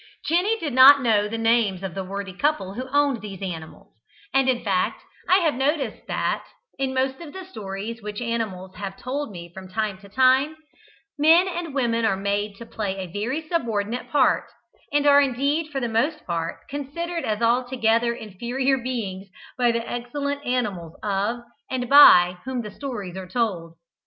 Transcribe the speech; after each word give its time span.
Jenny 0.25 0.57
did 0.57 0.73
not 0.73 1.03
know 1.03 1.27
the 1.27 1.37
names 1.37 1.83
of 1.83 1.93
the 1.93 2.03
worthy 2.03 2.33
couple 2.33 2.73
who 2.73 2.89
owned 2.91 3.21
these 3.21 3.43
animals; 3.43 3.93
and 4.33 4.49
in 4.49 4.63
fact 4.63 5.03
I 5.29 5.37
have 5.45 5.53
noticed 5.53 6.07
that, 6.07 6.43
in 6.79 6.95
most 6.95 7.21
of 7.21 7.33
the 7.33 7.43
stories 7.45 8.01
which 8.01 8.19
animals 8.19 8.73
have 8.77 8.97
told 8.97 9.29
me 9.29 9.51
from 9.53 9.67
time 9.69 9.99
to 9.99 10.09
time, 10.09 10.57
men 11.19 11.47
and 11.47 11.75
women 11.75 12.03
are 12.03 12.17
made 12.17 12.55
to 12.55 12.65
play 12.65 12.97
a 12.97 13.13
very 13.13 13.47
subordinate 13.47 14.09
part, 14.09 14.45
and 14.91 15.05
are 15.05 15.21
indeed 15.21 15.71
for 15.71 15.79
the 15.79 15.87
most 15.87 16.25
part 16.25 16.61
considered 16.67 17.23
as 17.23 17.43
altogether 17.43 18.11
inferior 18.15 18.79
beings 18.79 19.27
by 19.55 19.71
the 19.71 19.87
excellent 19.87 20.43
animals 20.43 20.97
of 21.03 21.41
and 21.69 21.87
by 21.87 22.37
whom 22.45 22.63
the 22.63 22.71
stories 22.71 23.15
are 23.15 23.27
told. 23.27 23.75